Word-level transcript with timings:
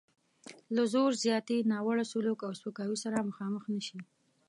له 0.75 0.83
زور 0.93 1.11
زیاتي، 1.23 1.57
ناوړه 1.71 2.05
سلوک 2.11 2.39
او 2.47 2.51
سپکاوي 2.59 2.97
سره 3.03 3.27
مخامخ 3.29 3.63
نه 3.75 3.81
شي. 3.87 3.99